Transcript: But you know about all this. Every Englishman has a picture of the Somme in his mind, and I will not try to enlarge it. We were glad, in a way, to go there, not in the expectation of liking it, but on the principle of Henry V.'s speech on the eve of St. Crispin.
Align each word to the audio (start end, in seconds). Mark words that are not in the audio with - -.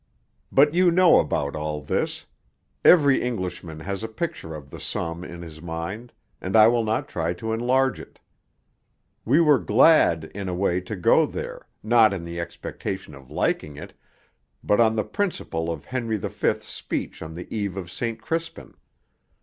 But 0.51 0.73
you 0.73 0.89
know 0.89 1.19
about 1.19 1.55
all 1.55 1.79
this. 1.79 2.25
Every 2.83 3.21
Englishman 3.21 3.81
has 3.81 4.01
a 4.03 4.07
picture 4.07 4.55
of 4.55 4.71
the 4.71 4.79
Somme 4.79 5.23
in 5.23 5.43
his 5.43 5.61
mind, 5.61 6.11
and 6.41 6.55
I 6.55 6.67
will 6.69 6.83
not 6.83 7.07
try 7.07 7.33
to 7.33 7.53
enlarge 7.53 7.99
it. 7.99 8.19
We 9.25 9.39
were 9.41 9.59
glad, 9.59 10.23
in 10.33 10.49
a 10.49 10.55
way, 10.55 10.81
to 10.81 10.95
go 10.95 11.27
there, 11.27 11.67
not 11.83 12.13
in 12.13 12.23
the 12.23 12.39
expectation 12.39 13.13
of 13.13 13.29
liking 13.29 13.75
it, 13.77 13.93
but 14.63 14.81
on 14.81 14.95
the 14.95 15.03
principle 15.03 15.71
of 15.71 15.85
Henry 15.85 16.17
V.'s 16.17 16.63
speech 16.63 17.21
on 17.21 17.35
the 17.35 17.45
eve 17.55 17.77
of 17.77 17.91
St. 17.91 18.19
Crispin. 18.19 18.73